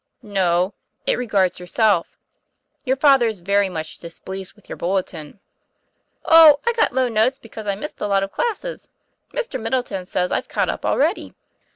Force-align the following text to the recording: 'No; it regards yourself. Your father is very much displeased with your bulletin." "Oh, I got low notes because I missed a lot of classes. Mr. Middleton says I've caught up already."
'No; 0.23 0.73
it 1.05 1.15
regards 1.15 1.59
yourself. 1.59 2.17
Your 2.85 2.95
father 2.95 3.27
is 3.27 3.39
very 3.39 3.69
much 3.69 3.99
displeased 3.99 4.55
with 4.55 4.67
your 4.67 4.75
bulletin." 4.75 5.39
"Oh, 6.25 6.59
I 6.65 6.73
got 6.73 6.91
low 6.91 7.07
notes 7.07 7.37
because 7.37 7.67
I 7.67 7.75
missed 7.75 8.01
a 8.01 8.07
lot 8.07 8.23
of 8.23 8.31
classes. 8.31 8.87
Mr. 9.31 9.61
Middleton 9.61 10.07
says 10.07 10.31
I've 10.31 10.49
caught 10.49 10.69
up 10.69 10.87
already." 10.87 11.35